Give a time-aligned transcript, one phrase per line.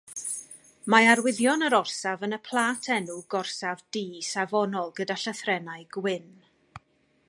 [0.93, 6.31] Mae arwyddion yr orsaf yn y plât enw gorsaf du safonol gyda llythrennau gwyn.